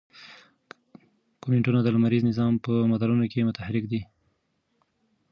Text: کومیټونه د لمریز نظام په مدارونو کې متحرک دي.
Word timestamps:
کومیټونه 1.41 1.79
د 1.83 1.87
لمریز 1.95 2.23
نظام 2.29 2.53
په 2.65 2.73
مدارونو 2.91 3.25
کې 3.31 3.47
متحرک 3.49 3.83
دي. 3.91 4.01